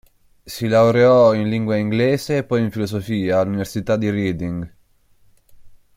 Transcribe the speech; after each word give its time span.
Si 0.43 0.67
laureò 0.67 1.31
in 1.35 1.47
lingua 1.47 1.75
inglese 1.75 2.37
e 2.37 2.43
poi 2.43 2.61
in 2.63 2.71
filosofia 2.71 3.37
all'Università 3.41 3.97
di 3.97 4.09
Reading. 4.09 4.75